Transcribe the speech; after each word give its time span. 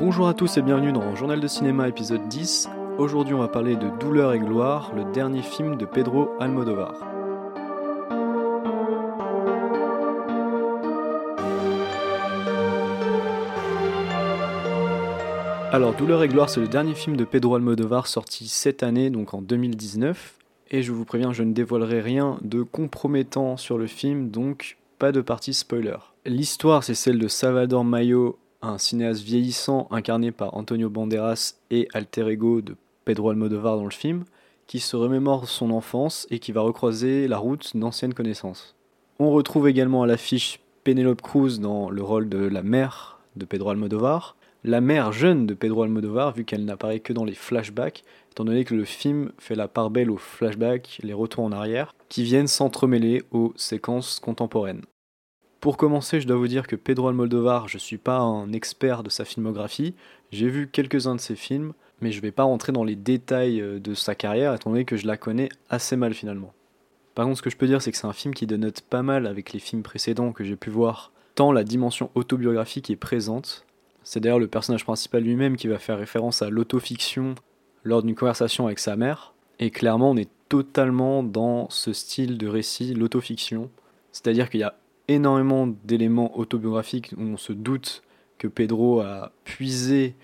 Bonjour 0.00 0.28
à 0.28 0.32
tous 0.32 0.56
et 0.56 0.62
bienvenue 0.62 0.92
dans 0.92 1.14
Journal 1.14 1.40
de 1.40 1.46
cinéma 1.46 1.86
épisode 1.86 2.26
10. 2.26 2.70
Aujourd'hui 2.96 3.34
on 3.34 3.40
va 3.40 3.48
parler 3.48 3.76
de 3.76 3.90
Douleur 4.00 4.32
et 4.32 4.38
gloire, 4.38 4.94
le 4.96 5.04
dernier 5.12 5.42
film 5.42 5.76
de 5.76 5.84
Pedro 5.84 6.30
Almodovar. 6.40 6.94
Alors 15.70 15.92
Douleur 15.92 16.22
et 16.22 16.28
gloire 16.28 16.48
c'est 16.48 16.60
le 16.60 16.68
dernier 16.68 16.94
film 16.94 17.18
de 17.18 17.24
Pedro 17.24 17.56
Almodovar 17.56 18.06
sorti 18.06 18.48
cette 18.48 18.82
année, 18.82 19.10
donc 19.10 19.34
en 19.34 19.42
2019. 19.42 20.38
Et 20.70 20.82
je 20.82 20.92
vous 20.92 21.04
préviens, 21.04 21.34
je 21.34 21.42
ne 21.42 21.52
dévoilerai 21.52 22.00
rien 22.00 22.38
de 22.40 22.62
compromettant 22.62 23.58
sur 23.58 23.76
le 23.76 23.86
film, 23.86 24.30
donc 24.30 24.78
pas 24.98 25.12
de 25.12 25.20
partie 25.20 25.52
spoiler. 25.52 25.98
L'histoire 26.24 26.84
c'est 26.84 26.94
celle 26.94 27.18
de 27.18 27.28
Salvador 27.28 27.84
Mayo 27.84 28.38
un 28.62 28.78
cinéaste 28.78 29.22
vieillissant 29.22 29.88
incarné 29.90 30.32
par 30.32 30.54
Antonio 30.56 30.90
Banderas 30.90 31.54
et 31.70 31.88
alter 31.94 32.28
ego 32.28 32.60
de 32.60 32.76
Pedro 33.04 33.30
Almodovar 33.30 33.76
dans 33.76 33.84
le 33.84 33.90
film, 33.90 34.24
qui 34.66 34.80
se 34.80 34.96
remémore 34.96 35.48
son 35.48 35.70
enfance 35.70 36.26
et 36.30 36.38
qui 36.38 36.52
va 36.52 36.60
recroiser 36.60 37.26
la 37.26 37.38
route 37.38 37.76
d'anciennes 37.76 38.14
connaissances. 38.14 38.76
On 39.18 39.30
retrouve 39.30 39.68
également 39.68 40.02
à 40.02 40.06
l'affiche 40.06 40.60
Penelope 40.84 41.22
Cruz 41.22 41.58
dans 41.58 41.90
le 41.90 42.02
rôle 42.02 42.28
de 42.28 42.38
la 42.38 42.62
mère 42.62 43.18
de 43.36 43.44
Pedro 43.44 43.70
Almodovar, 43.70 44.36
la 44.62 44.80
mère 44.80 45.12
jeune 45.12 45.46
de 45.46 45.54
Pedro 45.54 45.82
Almodovar 45.82 46.32
vu 46.34 46.44
qu'elle 46.44 46.64
n'apparaît 46.64 47.00
que 47.00 47.12
dans 47.12 47.24
les 47.24 47.34
flashbacks, 47.34 48.04
étant 48.30 48.44
donné 48.44 48.64
que 48.64 48.74
le 48.74 48.84
film 48.84 49.32
fait 49.38 49.54
la 49.54 49.68
part 49.68 49.90
belle 49.90 50.10
aux 50.10 50.18
flashbacks, 50.18 51.00
les 51.02 51.14
retours 51.14 51.44
en 51.44 51.52
arrière, 51.52 51.94
qui 52.08 52.22
viennent 52.24 52.46
s'entremêler 52.46 53.22
aux 53.30 53.52
séquences 53.56 54.20
contemporaines. 54.20 54.82
Pour 55.60 55.76
commencer, 55.76 56.22
je 56.22 56.26
dois 56.26 56.38
vous 56.38 56.48
dire 56.48 56.66
que 56.66 56.74
Pedro 56.74 57.08
Almodovar, 57.08 57.68
je 57.68 57.76
ne 57.76 57.80
suis 57.80 57.98
pas 57.98 58.18
un 58.18 58.50
expert 58.52 59.02
de 59.02 59.10
sa 59.10 59.26
filmographie. 59.26 59.94
J'ai 60.32 60.48
vu 60.48 60.68
quelques-uns 60.68 61.16
de 61.16 61.20
ses 61.20 61.36
films, 61.36 61.74
mais 62.00 62.12
je 62.12 62.16
ne 62.16 62.22
vais 62.22 62.30
pas 62.30 62.44
rentrer 62.44 62.72
dans 62.72 62.82
les 62.82 62.96
détails 62.96 63.60
euh, 63.60 63.78
de 63.78 63.92
sa 63.92 64.14
carrière, 64.14 64.54
étant 64.54 64.70
donné 64.70 64.86
que 64.86 64.96
je 64.96 65.06
la 65.06 65.18
connais 65.18 65.50
assez 65.68 65.96
mal 65.96 66.14
finalement. 66.14 66.54
Par 67.14 67.26
contre, 67.26 67.36
ce 67.36 67.42
que 67.42 67.50
je 67.50 67.58
peux 67.58 67.66
dire, 67.66 67.82
c'est 67.82 67.92
que 67.92 67.98
c'est 67.98 68.06
un 68.06 68.14
film 68.14 68.32
qui 68.32 68.46
dénote 68.46 68.80
pas 68.80 69.02
mal 69.02 69.26
avec 69.26 69.52
les 69.52 69.58
films 69.58 69.82
précédents 69.82 70.32
que 70.32 70.44
j'ai 70.44 70.56
pu 70.56 70.70
voir, 70.70 71.12
tant 71.34 71.52
la 71.52 71.62
dimension 71.62 72.10
autobiographique 72.14 72.88
est 72.88 72.96
présente. 72.96 73.66
C'est 74.02 74.20
d'ailleurs 74.20 74.38
le 74.38 74.48
personnage 74.48 74.84
principal 74.84 75.22
lui-même 75.22 75.58
qui 75.58 75.68
va 75.68 75.78
faire 75.78 75.98
référence 75.98 76.40
à 76.40 76.48
l'autofiction 76.48 77.34
lors 77.84 78.02
d'une 78.02 78.14
conversation 78.14 78.64
avec 78.64 78.78
sa 78.78 78.96
mère. 78.96 79.34
Et 79.58 79.70
clairement, 79.70 80.12
on 80.12 80.16
est 80.16 80.30
totalement 80.48 81.22
dans 81.22 81.68
ce 81.68 81.92
style 81.92 82.38
de 82.38 82.48
récit, 82.48 82.94
l'autofiction. 82.94 83.68
C'est-à-dire 84.10 84.48
qu'il 84.48 84.60
y 84.60 84.64
a 84.64 84.79
énormément 85.10 85.66
d'éléments 85.84 86.38
autobiographiques 86.38 87.12
où 87.16 87.22
on 87.22 87.36
se 87.36 87.52
doute 87.52 88.02
que 88.38 88.48
Pedro 88.48 89.00
a 89.00 89.32
puisé 89.44 90.14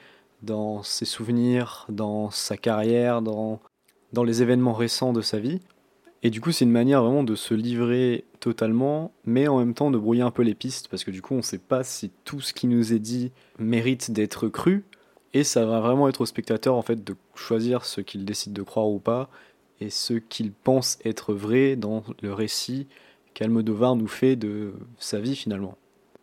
dans 0.43 0.83
ses 0.83 1.05
souvenirs, 1.05 1.87
dans 1.89 2.31
sa 2.31 2.57
carrière, 2.57 3.21
dans, 3.21 3.61
les 4.25 4.43
événements 4.43 4.73
récents 4.73 5.13
de 5.13 5.21
sa 5.21 5.39
vie. 5.39 5.61
Et 6.23 6.31
du 6.31 6.41
coup, 6.41 6.53
c'est 6.53 6.65
une 6.65 6.71
manière 6.71 7.03
vraiment 7.03 7.25
de 7.25 7.35
se 7.35 7.53
livrer 7.53 8.25
totalement, 8.41 9.13
mais 9.25 9.49
en 9.49 9.59
même 9.59 9.75
temps 9.75 9.91
de 9.91 9.99
brouiller 9.99 10.23
un 10.23 10.31
peu 10.31 10.43
les 10.43 10.55
pistes, 10.55 10.89
parce 10.89 11.05
que 11.05 11.11
du 11.11 11.21
coup, 11.21 11.35
on 11.35 11.39
ne 11.39 11.43
sait 11.43 11.59
pas 11.59 11.85
si 11.85 12.11
tout 12.25 12.41
ce 12.41 12.55
qui 12.55 12.67
nous 12.67 12.93
est 12.93 12.99
dit 12.99 13.33
mérite 13.59 14.11
d'être 14.11 14.49
cru, 14.49 14.85
et 15.35 15.45
ça 15.45 15.67
va 15.67 15.81
vraiment 15.81 16.09
être 16.09 16.23
au 16.23 16.27
spectateur 16.27 16.75
en 16.75 16.83
fait 16.83 17.05
de 17.05 17.15
choisir 17.35 17.85
ce 17.85 18.01
qu'il 18.01 18.25
décide 18.25 18.55
de 18.55 18.63
croire 18.63 18.89
ou 18.89 18.99
pas, 18.99 19.29
et 19.81 19.91
ce 19.91 20.15
qu'il 20.15 20.53
pense 20.53 20.99
être 21.05 21.35
vrai 21.35 21.77
dans 21.77 22.03
le 22.23 22.33
récit 22.33 22.87
qu'Almodovar 23.37 23.97
nous 23.97 24.09
fait 24.09 24.35
de 24.35 24.73
sa 24.99 25.21
vie 25.21 25.37
finalement. 25.37 25.77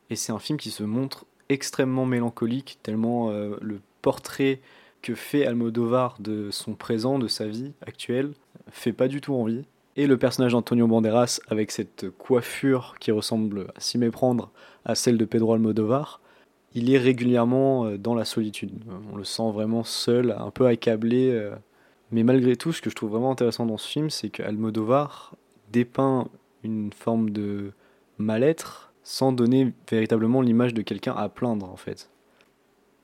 Et 0.09 0.15
c'est 0.15 0.31
un 0.31 0.39
film 0.39 0.57
qui 0.57 0.71
se 0.71 0.83
montre 0.83 1.25
extrêmement 1.47 2.07
mélancolique, 2.07 2.79
tellement 2.81 3.29
euh, 3.29 3.55
le 3.61 3.81
portrait 4.01 4.61
que 5.03 5.13
fait 5.13 5.45
Almodovar 5.45 6.15
de 6.19 6.49
son 6.49 6.73
présent, 6.73 7.19
de 7.19 7.27
sa 7.27 7.45
vie 7.45 7.73
actuelle, 7.85 8.31
fait 8.71 8.93
pas 8.93 9.07
du 9.07 9.21
tout 9.21 9.35
envie. 9.35 9.63
Et 9.95 10.07
le 10.07 10.17
personnage 10.17 10.53
d'Antonio 10.53 10.87
Banderas, 10.87 11.39
avec 11.49 11.69
cette 11.69 12.09
coiffure 12.09 12.95
qui 12.99 13.11
ressemble 13.11 13.67
à 13.75 13.79
s'y 13.79 13.99
méprendre 13.99 14.49
à 14.83 14.95
celle 14.95 15.19
de 15.19 15.25
Pedro 15.25 15.53
Almodovar, 15.53 16.19
il 16.73 16.91
est 16.91 16.97
régulièrement 16.97 17.85
euh, 17.85 17.97
dans 17.99 18.15
la 18.15 18.25
solitude. 18.25 18.71
On 19.13 19.17
le 19.17 19.23
sent 19.23 19.51
vraiment 19.51 19.83
seul, 19.83 20.31
un 20.31 20.49
peu 20.49 20.65
accablé. 20.65 21.29
Euh. 21.29 21.53
Mais 22.11 22.23
malgré 22.23 22.55
tout, 22.55 22.73
ce 22.73 22.81
que 22.81 22.89
je 22.89 22.95
trouve 22.95 23.11
vraiment 23.11 23.29
intéressant 23.29 23.67
dans 23.67 23.77
ce 23.77 23.87
film, 23.87 24.09
c'est 24.09 24.29
qu'Almodovar 24.29 25.35
dépeint 25.71 26.27
une 26.63 26.91
forme 26.93 27.29
de 27.29 27.71
mal-être 28.17 28.93
sans 29.03 29.31
donner 29.31 29.73
véritablement 29.89 30.41
l'image 30.41 30.73
de 30.73 30.81
quelqu'un 30.81 31.13
à 31.13 31.29
plaindre 31.29 31.69
en 31.69 31.75
fait. 31.75 32.09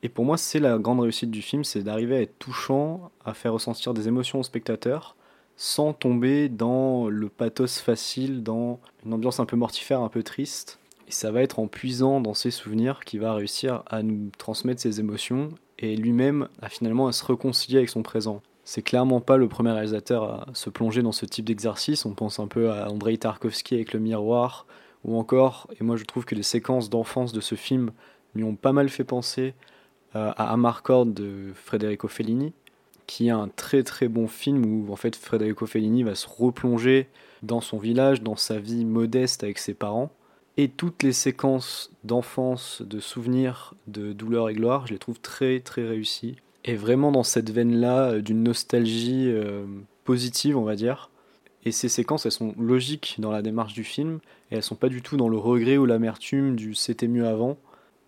Et 0.01 0.09
pour 0.09 0.23
moi, 0.23 0.37
c'est 0.37 0.59
la 0.59 0.77
grande 0.77 1.01
réussite 1.01 1.29
du 1.29 1.41
film, 1.41 1.65
c'est 1.65 1.83
d'arriver 1.83 2.15
à 2.15 2.21
être 2.21 2.39
touchant, 2.39 3.11
à 3.25 3.33
faire 3.33 3.53
ressentir 3.53 3.93
des 3.93 4.07
émotions 4.07 4.39
au 4.39 4.43
spectateur, 4.43 5.17
sans 5.57 5.91
tomber 5.91 6.47
dans 6.47 7.09
le 7.09 7.27
pathos 7.27 7.79
facile, 7.79 8.43
dans 8.43 8.79
une 9.05 9.13
ambiance 9.13 9.41
un 9.41 9.45
peu 9.45 9.57
mortifère, 9.57 9.99
un 9.99 10.07
peu 10.07 10.23
triste. 10.23 10.79
Et 11.09 11.11
ça 11.11 11.31
va 11.31 11.41
être 11.41 11.59
en 11.59 11.67
puisant 11.67 12.21
dans 12.21 12.33
ses 12.33 12.51
souvenirs 12.51 13.01
qu'il 13.01 13.19
va 13.19 13.33
réussir 13.33 13.83
à 13.87 14.01
nous 14.01 14.29
transmettre 14.37 14.81
ses 14.81 15.01
émotions 15.01 15.49
et 15.79 15.97
lui-même 15.97 16.47
à 16.61 16.69
finalement 16.69 17.07
à 17.07 17.11
se 17.11 17.25
réconcilier 17.25 17.79
avec 17.79 17.89
son 17.89 18.03
présent 18.03 18.41
c'est 18.69 18.84
clairement 18.84 19.19
pas 19.19 19.35
le 19.35 19.47
premier 19.47 19.72
réalisateur 19.72 20.24
à 20.25 20.46
se 20.53 20.69
plonger 20.69 21.02
dans 21.02 21.12
ce 21.12 21.25
type 21.25 21.46
d'exercice. 21.46 22.06
On 22.06 22.13
pense 22.13 22.40
un 22.40 22.46
peu 22.46 22.69
à 22.69 22.88
Andrei 22.91 23.18
Tarkovsky 23.18 23.74
avec 23.74 23.94
Le 23.94 24.00
Miroir, 24.00 24.68
ou 25.03 25.18
encore, 25.18 25.68
et 25.80 25.84
moi 25.84 25.96
je 25.96 26.03
trouve 26.03 26.24
que 26.24 26.35
les 26.35 26.44
séquences 26.44 26.91
d'enfance 26.91 27.34
de 27.34 27.41
ce 27.41 27.56
film 27.56 27.90
lui 28.35 28.44
ont 28.44 28.56
pas 28.56 28.72
mal 28.72 28.90
fait 28.90 29.03
penser 29.03 29.56
euh, 30.16 30.31
à 30.38 30.53
Amarcord 30.53 31.07
de 31.07 31.52
Federico 31.56 32.07
Fellini, 32.07 32.53
qui 33.07 33.30
est 33.30 33.31
un 33.31 33.47
très 33.47 33.81
très 33.81 34.07
bon 34.07 34.28
film 34.28 34.63
où 34.63 34.94
en 34.94 34.96
fait 34.96 35.16
Federico 35.16 35.66
Fellini 35.66 36.03
va 36.03 36.13
se 36.13 36.28
replonger 36.28 37.07
dans 37.41 37.62
son 37.62 37.80
village, 37.80 38.22
dans 38.22 38.36
sa 38.36 38.59
vie 38.59 38.86
modeste 38.86 39.44
avec 39.44 39.57
ses 39.57 39.74
parents. 39.74 40.12
Et 40.57 40.69
toutes 40.69 41.01
les 41.01 41.13
séquences 41.13 41.90
d'enfance, 42.03 42.84
de 42.84 43.00
souvenirs, 43.00 43.74
de 43.88 44.13
douleur 44.13 44.47
et 44.47 44.53
gloire, 44.53 44.86
je 44.86 44.94
les 44.94 45.00
trouve 45.00 45.19
très 45.19 45.59
très 45.59 45.88
réussies 45.88 46.36
est 46.63 46.75
vraiment 46.75 47.11
dans 47.11 47.23
cette 47.23 47.51
veine-là 47.51 48.11
euh, 48.11 48.21
d'une 48.21 48.43
nostalgie 48.43 49.25
euh, 49.27 49.65
positive, 50.03 50.57
on 50.57 50.63
va 50.63 50.75
dire. 50.75 51.09
Et 51.65 51.71
ces 51.71 51.89
séquences, 51.89 52.25
elles 52.25 52.31
sont 52.31 52.53
logiques 52.57 53.15
dans 53.19 53.31
la 53.31 53.41
démarche 53.41 53.73
du 53.73 53.83
film, 53.83 54.19
et 54.51 54.55
elles 54.55 54.63
sont 54.63 54.75
pas 54.75 54.89
du 54.89 55.01
tout 55.01 55.17
dans 55.17 55.29
le 55.29 55.37
regret 55.37 55.77
ou 55.77 55.85
l'amertume 55.85 56.55
du 56.55 56.73
c'était 56.73 57.07
mieux 57.07 57.27
avant, 57.27 57.57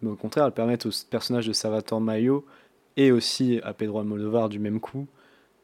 mais 0.02 0.10
au 0.10 0.16
contraire, 0.16 0.46
elles 0.46 0.54
permettent 0.54 0.86
au 0.86 0.92
personnage 1.10 1.48
de 1.48 1.54
Salvatore 1.54 2.02
Mayo 2.02 2.46
et 2.98 3.12
aussi 3.12 3.60
à 3.64 3.74
Pedro 3.74 4.00
Almodovar 4.00 4.50
du 4.50 4.60
même 4.60 4.80
coup, 4.80 5.08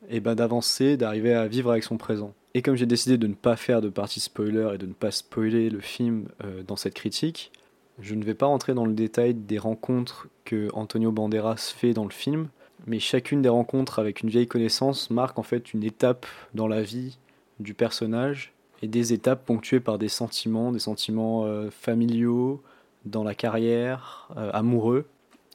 et 0.10 0.20
ben 0.20 0.36
d'avancer, 0.36 0.98
d'arriver 0.98 1.34
à 1.34 1.48
vivre 1.48 1.72
avec 1.72 1.84
son 1.84 1.98
présent. 1.98 2.34
Et 2.54 2.62
comme 2.62 2.76
j'ai 2.76 2.86
décidé 2.86 3.18
de 3.18 3.28
ne 3.28 3.34
pas 3.34 3.56
faire 3.56 3.82
de 3.82 3.90
partie 3.90 4.20
spoiler 4.20 4.72
et 4.74 4.78
de 4.78 4.86
ne 4.86 4.94
pas 4.94 5.12
spoiler 5.12 5.70
le 5.70 5.80
film 5.80 6.28
euh, 6.44 6.64
dans 6.64 6.76
cette 6.76 6.94
critique, 6.94 7.52
je 8.00 8.16
ne 8.16 8.24
vais 8.24 8.34
pas 8.34 8.46
rentrer 8.46 8.74
dans 8.74 8.86
le 8.86 8.94
détail 8.94 9.34
des 9.34 9.58
rencontres 9.58 10.28
que 10.46 10.70
Antonio 10.74 11.12
Banderas 11.12 11.74
fait 11.76 11.94
dans 11.94 12.04
le 12.04 12.12
film, 12.12 12.48
mais 12.86 13.00
chacune 13.00 13.42
des 13.42 13.50
rencontres 13.50 14.00
avec 14.00 14.22
une 14.22 14.30
vieille 14.30 14.48
connaissance 14.48 15.10
marque 15.10 15.40
en 15.40 15.44
fait 15.44 15.74
une 15.74 15.84
étape 15.84 16.26
dans 16.54 16.68
la 16.68 16.82
vie 16.82 17.18
du 17.60 17.74
personnage 17.74 18.54
et 18.82 18.88
des 18.88 19.14
étapes 19.14 19.46
ponctuées 19.46 19.80
par 19.80 19.98
des 19.98 20.10
sentiments, 20.10 20.72
des 20.72 20.80
sentiments 20.80 21.46
euh, 21.46 21.70
familiaux, 21.72 22.62
dans 23.06 23.24
la 23.24 23.34
carrière, 23.34 24.30
euh, 24.38 24.52
amoureux. 24.54 25.06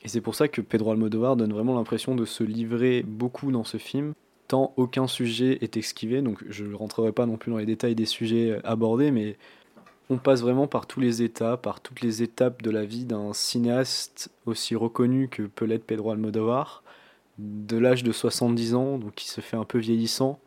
Et 0.03 0.09
c'est 0.09 0.21
pour 0.21 0.35
ça 0.35 0.49
que 0.49 0.61
Pedro 0.61 0.93
Almodovar 0.93 1.37
donne 1.37 1.53
vraiment 1.53 1.75
l'impression 1.75 2.15
de 2.15 2.25
se 2.25 2.43
livrer 2.43 3.05
beaucoup 3.07 3.53
dans 3.53 3.65
ce 3.65 3.77
film, 3.77 4.15
tant 4.49 4.73
aucun 4.77 5.07
sujet 5.07 5.59
est 5.63 5.77
esquivé, 5.77 6.23
donc 6.23 6.43
je 6.49 6.65
ne 6.65 6.75
rentrerai 6.75 7.13
pas 7.13 7.27
non 7.27 7.37
plus 7.37 7.53
dans 7.53 7.59
les 7.59 7.67
détails 7.67 7.95
des 7.95 8.07
sujets 8.07 8.51
euh, 8.51 8.61
abordés, 8.65 9.11
mais 9.11 9.37
on 10.11 10.19
passe 10.19 10.43
vraiment 10.43 10.67
par 10.67 10.87
tous 10.87 11.01
les 11.01 11.23
états, 11.23 11.57
par 11.57 11.81
toutes 11.81 12.01
les 12.01 12.23
étapes 12.23 12.63
de 12.63 12.71
la 12.71 12.85
vie 12.85 13.05
d'un 13.05 13.33
cinéaste 13.33 14.31
aussi 14.45 14.75
reconnu 14.75 15.29
que 15.29 15.43
peut 15.43 15.65
l'être 15.65 15.85
Pedro 15.85 16.11
Almodovar, 16.11 16.83
de 17.39 17.77
l'âge 17.77 18.03
de 18.03 18.13
70 18.13 18.75
ans, 18.75 18.99
donc 18.99 19.15
qui 19.15 19.29
se 19.29 19.41
fait 19.41 19.57
un 19.57 19.65
peu 19.65 19.79
vieillissant, 19.79 20.39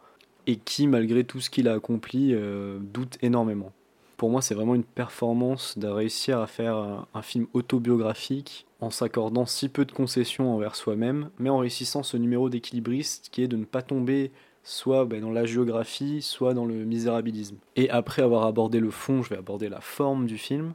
et 0.48 0.58
qui, 0.58 0.88
malgré 0.88 1.24
tout 1.24 1.40
ce 1.40 1.50
qu'il 1.50 1.68
a 1.68 1.74
accompli, 1.74 2.34
euh, 2.34 2.78
doute 2.80 3.18
énormément. 3.22 3.72
Pour 4.18 4.30
moi, 4.30 4.42
c'est 4.42 4.56
vraiment 4.56 4.76
une 4.76 4.84
performance 4.84 5.78
de 5.78 5.88
réussir 5.88 6.40
à 6.40 6.48
faire 6.48 7.06
un, 7.14 7.22
film 7.22 7.48
autobiographique 7.54 8.66
en 8.80 8.90
s'accordant 8.90 9.46
si 9.46 9.68
peu 9.68 9.84
de 9.84 9.92
concessions 9.92 10.54
envers 10.54 10.76
soi-même, 10.76 11.30
mais 11.38 11.50
en 11.50 11.58
réussissant 11.58 12.02
ce 12.02 12.16
numéro 12.16 12.50
d'équilibriste 12.50 13.30
qui 13.32 13.44
est 13.44 13.48
de 13.48 13.58
ne 13.58 13.66
pas 13.66 13.82
tomber 13.82 14.32
soit 14.64 15.06
ben, 15.06 15.22
dans 15.22 15.32
la 15.32 15.46
géographie, 15.46 16.22
soit 16.22 16.54
dans 16.54 16.66
le 16.66 16.86
misérabilisme. 16.86 17.58
Et 17.76 17.90
après 17.90 18.22
avoir 18.22 18.46
abordé 18.46 18.80
le 18.80 18.90
fond, 18.90 19.22
je 19.22 19.30
vais 19.30 19.38
aborder 19.38 19.68
la 19.68 19.82
forme 19.82 20.28
du 20.28 20.38
film. 20.38 20.74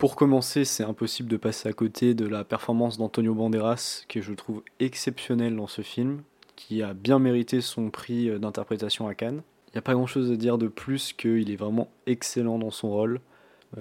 Pour 0.00 0.16
commencer, 0.16 0.64
c'est 0.64 0.82
impossible 0.82 1.28
de 1.28 1.36
passer 1.36 1.68
à 1.68 1.74
côté 1.74 2.14
de 2.14 2.26
la 2.26 2.42
performance 2.42 2.96
d'Antonio 2.96 3.34
Banderas, 3.34 4.06
que 4.08 4.22
je 4.22 4.32
trouve 4.32 4.62
exceptionnelle 4.78 5.54
dans 5.54 5.66
ce 5.66 5.82
film, 5.82 6.22
qui 6.56 6.82
a 6.82 6.94
bien 6.94 7.18
mérité 7.18 7.60
son 7.60 7.90
prix 7.90 8.30
euh, 8.30 8.38
d'interprétation 8.38 9.08
à 9.08 9.14
Cannes. 9.14 9.42
Il 9.66 9.72
n'y 9.74 9.78
a 9.80 9.82
pas 9.82 9.92
grand 9.92 10.06
chose 10.06 10.32
à 10.32 10.36
dire 10.36 10.56
de 10.56 10.68
plus 10.68 11.12
qu'il 11.12 11.50
est 11.50 11.56
vraiment 11.56 11.90
excellent 12.06 12.58
dans 12.58 12.70
son 12.70 12.88
rôle. 12.88 13.20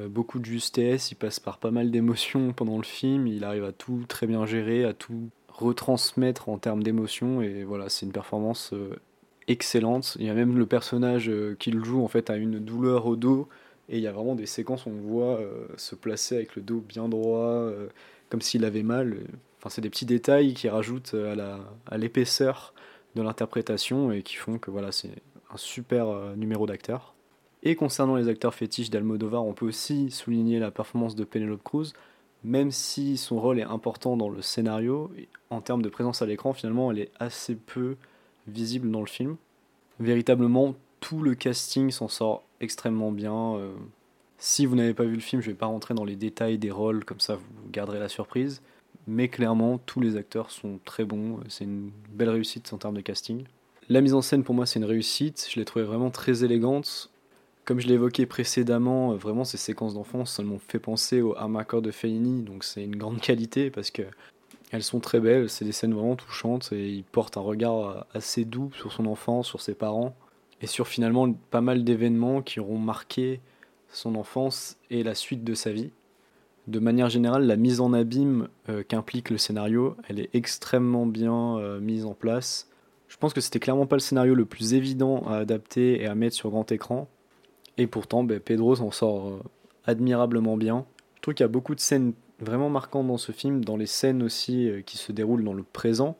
beaucoup 0.09 0.39
de 0.39 0.45
justesse, 0.45 1.09
il 1.09 1.15
passe 1.15 1.39
par 1.39 1.57
pas 1.57 1.71
mal 1.71 1.89
d'émotions 1.89 2.51
pendant 2.51 2.75
le 2.75 2.83
film, 2.83 3.25
il 3.25 3.45
arrive 3.45 3.63
à 3.63 3.71
tout 3.71 4.03
très 4.09 4.27
bien 4.27 4.45
gérer, 4.45 4.83
à 4.83 4.93
tout 4.93 5.29
retransmettre 5.47 6.49
en 6.49 6.57
termes 6.57 6.83
d'émotions, 6.83 7.41
et 7.41 7.63
voilà, 7.63 7.87
c'est 7.87 8.05
une 8.05 8.11
performance 8.11 8.73
excellente. 9.47 10.17
Il 10.19 10.25
y 10.25 10.29
a 10.29 10.33
même 10.33 10.57
le 10.57 10.65
personnage 10.65 11.31
qu'il 11.59 11.83
joue 11.83 12.03
en 12.03 12.07
fait 12.09 12.29
a 12.29 12.35
une 12.35 12.59
douleur 12.59 13.07
au 13.07 13.15
dos, 13.15 13.47
et 13.89 13.97
il 13.97 14.01
y 14.01 14.07
a 14.07 14.11
vraiment 14.11 14.35
des 14.35 14.45
séquences 14.45 14.85
où 14.85 14.89
on 14.89 15.01
voit 15.01 15.39
se 15.77 15.95
placer 15.95 16.35
avec 16.35 16.55
le 16.55 16.61
dos 16.61 16.79
bien 16.79 17.09
droit, 17.09 17.69
comme 18.29 18.41
s'il 18.41 18.63
avait 18.63 18.83
mal. 18.83 19.17
Enfin, 19.57 19.69
c'est 19.69 19.81
des 19.81 19.89
petits 19.89 20.05
détails 20.05 20.53
qui 20.53 20.69
rajoutent 20.69 21.15
à, 21.15 21.35
la, 21.35 21.59
à 21.87 21.97
l'épaisseur 21.97 22.73
de 23.15 23.21
l'interprétation 23.21 24.11
et 24.11 24.21
qui 24.21 24.35
font 24.35 24.57
que 24.57 24.71
voilà, 24.71 24.91
c'est 24.91 25.11
un 25.51 25.57
super 25.57 26.07
euh, 26.07 26.35
numéro 26.35 26.65
d'acteur. 26.65 27.13
Et 27.63 27.75
concernant 27.75 28.15
les 28.15 28.29
acteurs 28.29 28.53
fétiches 28.53 28.89
d'Almodovar, 28.89 29.45
on 29.45 29.53
peut 29.53 29.65
aussi 29.65 30.11
souligner 30.11 30.59
la 30.59 30.71
performance 30.71 31.15
de 31.15 31.25
Penelope 31.25 31.63
Cruz, 31.63 31.91
même 32.43 32.71
si 32.71 33.17
son 33.17 33.39
rôle 33.39 33.59
est 33.59 33.63
important 33.63 34.15
dans 34.15 34.29
le 34.29 34.41
scénario, 34.41 35.11
en 35.49 35.59
termes 35.59 35.81
de 35.81 35.89
présence 35.89 36.21
à 36.21 36.25
l'écran, 36.25 36.53
finalement, 36.53 36.89
elle 36.91 36.99
est 36.99 37.11
assez 37.19 37.55
peu 37.55 37.97
visible 38.47 38.89
dans 38.91 39.01
le 39.01 39.07
film. 39.07 39.35
Véritablement, 39.99 40.75
tout 41.01 41.21
le 41.21 41.35
casting 41.35 41.91
s'en 41.91 42.07
sort 42.07 42.43
extrêmement 42.61 43.11
bien. 43.11 43.55
Euh. 43.55 43.71
Si 44.37 44.65
vous 44.65 44.75
n'avez 44.75 44.93
pas 44.93 45.03
vu 45.03 45.15
le 45.15 45.21
film, 45.21 45.41
je 45.41 45.47
ne 45.47 45.53
vais 45.53 45.57
pas 45.57 45.65
rentrer 45.65 45.93
dans 45.93 46.05
les 46.05 46.15
détails 46.15 46.57
des 46.57 46.71
rôles, 46.71 47.03
comme 47.03 47.19
ça 47.19 47.35
vous 47.35 47.69
garderez 47.71 47.99
la 47.99 48.09
surprise. 48.09 48.61
Mais 49.07 49.27
clairement, 49.27 49.79
tous 49.79 49.99
les 49.99 50.15
acteurs 50.15 50.51
sont 50.51 50.79
très 50.85 51.03
bons. 51.03 51.39
C'est 51.49 51.65
une 51.65 51.91
belle 52.11 52.29
réussite 52.29 52.71
en 52.71 52.77
termes 52.77 52.95
de 52.95 53.01
casting. 53.01 53.43
La 53.89 54.01
mise 54.01 54.13
en 54.13 54.21
scène, 54.21 54.43
pour 54.43 54.55
moi, 54.55 54.65
c'est 54.65 54.79
une 54.79 54.85
réussite. 54.85 55.47
Je 55.51 55.59
l'ai 55.59 55.65
trouvée 55.65 55.83
vraiment 55.83 56.11
très 56.11 56.43
élégante. 56.43 57.09
Comme 57.65 57.79
je 57.79 57.87
l'ai 57.87 57.95
évoqué 57.95 58.25
précédemment, 58.25 59.15
vraiment, 59.15 59.43
ces 59.43 59.57
séquences 59.57 59.95
d'enfance, 59.95 60.37
elles 60.39 60.45
m'ont 60.45 60.59
fait 60.59 60.79
penser 60.79 61.21
au 61.21 61.35
Armacore 61.35 61.81
de 61.81 61.91
Fellini. 61.91 62.43
Donc, 62.43 62.63
c'est 62.63 62.83
une 62.83 62.95
grande 62.95 63.19
qualité 63.19 63.71
parce 63.71 63.91
que 63.91 64.03
elles 64.71 64.83
sont 64.83 64.99
très 64.99 65.19
belles. 65.19 65.49
C'est 65.49 65.65
des 65.65 65.71
scènes 65.71 65.93
vraiment 65.93 66.15
touchantes 66.15 66.69
et 66.71 66.89
il 66.89 67.03
porte 67.03 67.35
un 67.35 67.41
regard 67.41 68.05
assez 68.13 68.45
doux 68.45 68.71
sur 68.73 68.91
son 68.91 69.05
enfance, 69.07 69.47
sur 69.47 69.61
ses 69.61 69.73
parents 69.73 70.15
et 70.61 70.67
sur 70.67 70.87
finalement 70.87 71.31
pas 71.51 71.61
mal 71.61 71.83
d'événements 71.83 72.41
qui 72.41 72.59
auront 72.59 72.77
marqué 72.77 73.39
son 73.91 74.15
enfance 74.15 74.77
et 74.89 75.03
la 75.03 75.15
suite 75.15 75.43
de 75.43 75.53
sa 75.53 75.71
vie 75.71 75.91
de 76.69 76.79
manière 76.79 77.09
générale, 77.09 77.45
la 77.45 77.55
mise 77.55 77.81
en 77.81 77.93
abîme 77.93 78.47
euh, 78.69 78.83
qu'implique 78.87 79.29
le 79.29 79.37
scénario, 79.37 79.95
elle 80.07 80.19
est 80.19 80.29
extrêmement 80.33 81.05
bien 81.05 81.57
euh, 81.57 81.79
mise 81.79 82.05
en 82.05 82.13
place. 82.13 82.69
Je 83.07 83.17
pense 83.17 83.33
que 83.33 83.41
c'était 83.41 83.59
clairement 83.59 83.87
pas 83.87 83.95
le 83.95 84.01
scénario 84.01 84.35
le 84.35 84.45
plus 84.45 84.75
évident 84.75 85.23
à 85.27 85.37
adapter 85.37 86.01
et 86.01 86.05
à 86.05 86.13
mettre 86.13 86.35
sur 86.35 86.51
grand 86.51 86.71
écran. 86.71 87.07
Et 87.77 87.87
pourtant, 87.87 88.23
ben, 88.23 88.39
Pedro 88.39 88.75
s'en 88.75 88.91
sort 88.91 89.29
euh, 89.29 89.39
admirablement 89.85 90.57
bien. 90.57 90.85
Je 91.15 91.21
trouve 91.21 91.33
qu'il 91.33 91.43
y 91.43 91.45
a 91.45 91.49
beaucoup 91.49 91.73
de 91.73 91.79
scènes 91.79 92.13
vraiment 92.39 92.69
marquantes 92.69 93.07
dans 93.07 93.17
ce 93.17 93.31
film, 93.31 93.65
dans 93.65 93.75
les 93.75 93.87
scènes 93.87 94.21
aussi 94.21 94.71
qui 94.85 94.97
se 94.97 95.11
déroulent 95.11 95.43
dans 95.43 95.53
le 95.53 95.63
présent. 95.63 96.17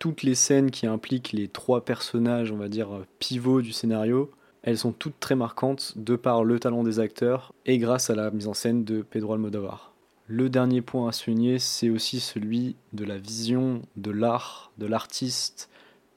Toutes 0.00 0.22
les 0.22 0.34
scènes 0.34 0.70
qui 0.70 0.86
impliquent 0.86 1.32
les 1.32 1.46
trois 1.46 1.84
personnages, 1.84 2.50
on 2.50 2.56
va 2.56 2.68
dire, 2.68 2.88
pivots 3.18 3.60
du 3.60 3.70
scénario, 3.70 4.30
elles 4.62 4.78
sont 4.78 4.92
toutes 4.92 5.20
très 5.20 5.36
marquantes 5.36 5.92
de 5.96 6.16
par 6.16 6.42
le 6.42 6.58
talent 6.58 6.82
des 6.82 7.00
acteurs 7.00 7.52
et 7.66 7.76
grâce 7.76 8.08
à 8.08 8.14
la 8.14 8.30
mise 8.30 8.48
en 8.48 8.54
scène 8.54 8.82
de 8.82 9.02
Pedro 9.02 9.34
Almodovar. 9.34 9.92
Le 10.26 10.48
dernier 10.48 10.80
point 10.80 11.10
à 11.10 11.12
souligner, 11.12 11.58
c'est 11.58 11.90
aussi 11.90 12.18
celui 12.18 12.76
de 12.94 13.04
la 13.04 13.18
vision 13.18 13.82
de 13.96 14.10
l'art, 14.10 14.72
de 14.78 14.86
l'artiste 14.86 15.68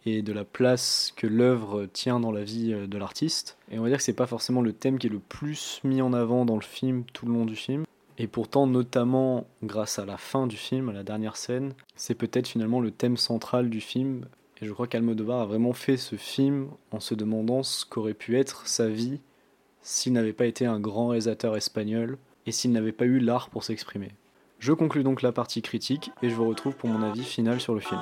et 0.05 0.21
de 0.21 0.31
la 0.31 0.45
place 0.45 1.11
que 1.17 1.27
l'œuvre 1.27 1.85
tient 1.85 2.21
dans 2.21 2.31
la 2.31 2.45
vie 2.45 2.71
euh, 2.73 2.87
de 2.87 2.97
l'artiste. 2.97 3.57
Et 3.69 3.79
on 3.79 3.83
va 3.83 3.89
dire 3.89 3.97
que 3.97 4.03
c'est 4.03 4.13
pas 4.13 4.27
forcément 4.27 4.61
le 4.61 4.71
thème 4.71 4.97
qui 4.97 5.07
est 5.07 5.09
le 5.09 5.19
plus 5.19 5.81
mis 5.83 6.01
en 6.01 6.13
avant 6.13 6.45
dans 6.45 6.55
le 6.55 6.61
film 6.61 7.03
tout 7.11 7.25
le 7.25 7.33
long 7.33 7.45
du 7.45 7.57
film. 7.57 7.83
Et 8.17 8.27
pourtant, 8.27 8.67
notamment 8.67 9.47
grâce 9.63 9.99
à 9.99 10.05
la 10.05 10.17
fin 10.17 10.47
du 10.47 10.57
film, 10.57 10.89
à 10.89 10.93
la 10.93 11.03
dernière 11.03 11.35
scène, 11.35 11.73
c'est 11.95 12.15
peut-être 12.15 12.47
finalement 12.47 12.79
le 12.79 12.91
thème 12.91 13.17
central 13.17 13.69
du 13.69 13.81
film 13.81 14.25
et 14.63 14.65
je 14.65 14.71
crois 14.71 14.87
qu'Almodovar 14.87 15.41
a 15.41 15.45
vraiment 15.45 15.73
fait 15.73 15.97
ce 15.97 16.15
film 16.15 16.69
en 16.91 17.01
se 17.01 17.15
demandant 17.15 17.63
ce 17.63 17.85
qu'aurait 17.85 18.13
pu 18.13 18.37
être 18.37 18.65
sa 18.65 18.87
vie 18.87 19.19
s'il 19.81 20.13
n'avait 20.13 20.31
pas 20.31 20.45
été 20.45 20.65
un 20.65 20.79
grand 20.79 21.09
réalisateur 21.09 21.57
espagnol 21.57 22.17
et 22.45 22.53
s'il 22.53 22.71
n'avait 22.71 22.93
pas 22.93 23.03
eu 23.03 23.19
l'art 23.19 23.49
pour 23.49 23.65
s'exprimer. 23.65 24.11
Je 24.59 24.71
conclus 24.71 25.03
donc 25.03 25.21
la 25.21 25.33
partie 25.33 25.61
critique 25.61 26.11
et 26.21 26.29
je 26.29 26.35
vous 26.35 26.47
retrouve 26.47 26.77
pour 26.77 26.89
mon 26.89 27.03
avis 27.03 27.23
final 27.23 27.59
sur 27.59 27.73
le 27.73 27.81
film. 27.81 27.99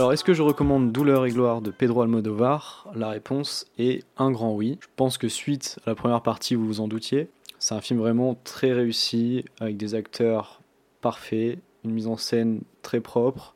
Alors, 0.00 0.14
est-ce 0.14 0.24
que 0.24 0.32
je 0.32 0.40
recommande 0.40 0.92
Douleur 0.92 1.26
et 1.26 1.30
gloire 1.30 1.60
de 1.60 1.70
Pedro 1.70 2.00
Almodovar 2.00 2.88
La 2.94 3.10
réponse 3.10 3.66
est 3.76 4.02
un 4.16 4.30
grand 4.30 4.54
oui. 4.54 4.78
Je 4.80 4.86
pense 4.96 5.18
que 5.18 5.28
suite 5.28 5.78
à 5.84 5.90
la 5.90 5.94
première 5.94 6.22
partie, 6.22 6.54
vous 6.54 6.66
vous 6.66 6.80
en 6.80 6.88
doutiez, 6.88 7.28
c'est 7.58 7.74
un 7.74 7.82
film 7.82 8.00
vraiment 8.00 8.34
très 8.42 8.72
réussi, 8.72 9.44
avec 9.60 9.76
des 9.76 9.94
acteurs 9.94 10.62
parfaits, 11.02 11.58
une 11.84 11.90
mise 11.90 12.06
en 12.06 12.16
scène 12.16 12.62
très 12.80 13.00
propre, 13.00 13.54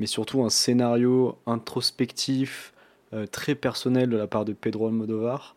mais 0.00 0.06
surtout 0.06 0.42
un 0.42 0.48
scénario 0.48 1.38
introspectif, 1.46 2.74
euh, 3.12 3.28
très 3.28 3.54
personnel 3.54 4.10
de 4.10 4.16
la 4.16 4.26
part 4.26 4.44
de 4.44 4.52
Pedro 4.52 4.88
Almodovar 4.88 5.54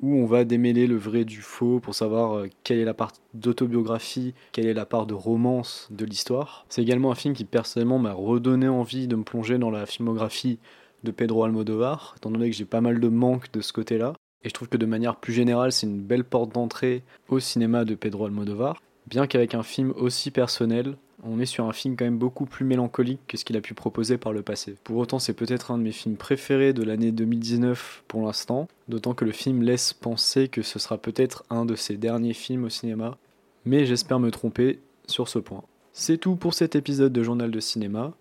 où 0.00 0.14
on 0.16 0.26
va 0.26 0.44
démêler 0.44 0.86
le 0.86 0.96
vrai 0.96 1.24
du 1.24 1.40
faux 1.40 1.80
pour 1.80 1.94
savoir 1.94 2.36
euh, 2.36 2.48
quelle 2.64 2.78
est 2.78 2.84
la 2.84 2.94
part 2.94 3.12
d'autobiographie, 3.34 4.34
quelle 4.52 4.66
est 4.66 4.74
la 4.74 4.86
part 4.86 5.06
de 5.06 5.14
romance 5.14 5.88
de 5.90 6.04
l'histoire. 6.04 6.66
C'est 6.68 6.82
également 6.82 7.10
un 7.10 7.14
film 7.14 7.34
qui 7.34 7.44
personnellement 7.44 7.98
m'a 7.98 8.12
redonné 8.12 8.68
envie 8.68 9.08
de 9.08 9.16
me 9.16 9.24
plonger 9.24 9.58
dans 9.58 9.70
la 9.70 9.86
filmographie 9.86 10.58
de 11.04 11.10
Pedro 11.10 11.44
Almodovar, 11.44 12.14
étant 12.16 12.30
donné 12.30 12.50
que 12.50 12.56
j'ai 12.56 12.64
pas 12.64 12.80
mal 12.80 13.00
de 13.00 13.08
manques 13.08 13.50
de 13.52 13.60
ce 13.60 13.72
côté-là. 13.72 14.12
Et 14.42 14.48
je 14.48 14.54
trouve 14.54 14.68
que 14.68 14.76
de 14.76 14.86
manière 14.86 15.16
plus 15.16 15.32
générale, 15.32 15.72
c'est 15.72 15.86
une 15.86 16.00
belle 16.00 16.24
porte 16.24 16.52
d'entrée 16.52 17.02
au 17.28 17.40
cinéma 17.40 17.84
de 17.84 17.94
Pedro 17.94 18.26
Almodovar. 18.26 18.82
Bien 19.06 19.26
qu'avec 19.26 19.54
un 19.54 19.62
film 19.62 19.92
aussi 19.96 20.30
personnel, 20.30 20.96
on 21.28 21.40
est 21.40 21.46
sur 21.46 21.66
un 21.66 21.72
film 21.72 21.96
quand 21.96 22.04
même 22.04 22.18
beaucoup 22.18 22.46
plus 22.46 22.64
mélancolique 22.64 23.20
que 23.26 23.36
ce 23.36 23.44
qu'il 23.44 23.56
a 23.56 23.60
pu 23.60 23.74
proposer 23.74 24.18
par 24.18 24.32
le 24.32 24.42
passé. 24.42 24.76
Pour 24.84 24.96
autant, 24.96 25.18
c'est 25.18 25.32
peut-être 25.32 25.70
un 25.70 25.78
de 25.78 25.82
mes 25.82 25.92
films 25.92 26.16
préférés 26.16 26.72
de 26.72 26.82
l'année 26.82 27.12
2019 27.12 28.04
pour 28.08 28.26
l'instant, 28.26 28.68
d'autant 28.88 29.14
que 29.14 29.24
le 29.24 29.32
film 29.32 29.62
laisse 29.62 29.92
penser 29.92 30.48
que 30.48 30.62
ce 30.62 30.78
sera 30.78 30.98
peut-être 30.98 31.44
un 31.50 31.64
de 31.64 31.74
ses 31.74 31.96
derniers 31.96 32.34
films 32.34 32.64
au 32.64 32.68
cinéma, 32.68 33.16
mais 33.64 33.86
j'espère 33.86 34.20
me 34.20 34.30
tromper 34.30 34.78
sur 35.06 35.28
ce 35.28 35.38
point. 35.38 35.64
C'est 35.92 36.18
tout 36.18 36.36
pour 36.36 36.54
cet 36.54 36.76
épisode 36.76 37.12
de 37.12 37.22
Journal 37.22 37.50
de 37.50 37.60
Cinéma. 37.60 38.12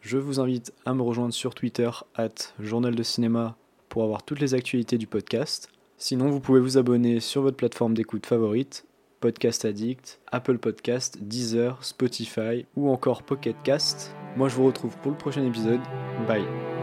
Je 0.00 0.18
vous 0.18 0.40
invite 0.40 0.72
à 0.84 0.94
me 0.94 1.02
rejoindre 1.02 1.34
sur 1.34 1.54
Twitter, 1.54 1.90
at 2.14 2.28
Journal 2.60 2.94
de 2.94 3.02
Cinéma, 3.02 3.56
pour 3.88 4.04
avoir 4.04 4.22
toutes 4.22 4.40
les 4.40 4.54
actualités 4.54 4.98
du 4.98 5.06
podcast. 5.06 5.68
Sinon, 5.98 6.28
vous 6.28 6.40
pouvez 6.40 6.60
vous 6.60 6.78
abonner 6.78 7.20
sur 7.20 7.42
votre 7.42 7.56
plateforme 7.56 7.94
d'écoute 7.94 8.26
favorite 8.26 8.86
Podcast 9.20 9.64
Addict, 9.64 10.20
Apple 10.30 10.58
Podcast, 10.58 11.18
Deezer, 11.20 11.82
Spotify 11.84 12.66
ou 12.76 12.90
encore 12.90 13.22
Pocket 13.22 13.56
Cast. 13.64 14.14
Moi 14.36 14.48
je 14.48 14.54
vous 14.56 14.66
retrouve 14.66 14.96
pour 14.98 15.12
le 15.12 15.18
prochain 15.18 15.44
épisode. 15.44 15.80
Bye 16.26 16.75